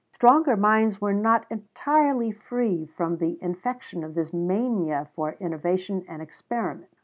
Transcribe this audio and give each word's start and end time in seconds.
Stronger 0.13 0.57
minds 0.57 0.99
were 0.99 1.13
not 1.13 1.45
entirely 1.51 2.31
free 2.31 2.87
from 2.87 3.17
the 3.17 3.37
infection 3.39 4.03
of 4.03 4.15
this 4.15 4.33
mania 4.33 5.07
for 5.13 5.33
innovation 5.33 6.03
and 6.09 6.23
experiment. 6.23 6.89